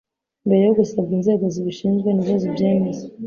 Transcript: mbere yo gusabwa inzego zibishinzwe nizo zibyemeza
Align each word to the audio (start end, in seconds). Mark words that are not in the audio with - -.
mbere 0.45 0.61
yo 0.67 0.73
gusabwa 0.79 1.11
inzego 1.17 1.43
zibishinzwe 1.53 2.09
nizo 2.11 2.35
zibyemeza 2.41 3.03